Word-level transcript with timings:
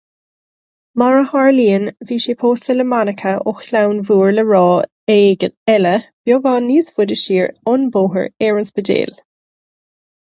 Mar 1.01 1.17
a 1.23 1.25
tharlaíonn, 1.33 1.83
bhí 2.11 2.17
sé 2.23 2.33
pósta 2.43 2.75
le 2.77 2.85
Monica 2.93 3.33
ó 3.51 3.53
chlann 3.67 4.01
mhór 4.07 4.33
le 4.39 4.45
rá 4.53 4.63
eile 5.17 5.93
beagán 5.99 6.73
níos 6.73 6.91
faide 6.97 7.19
siar 7.25 7.55
an 7.75 7.89
bóthar 7.99 8.27
ar 8.49 8.63
an 8.63 8.71
Spidéal. 8.75 9.15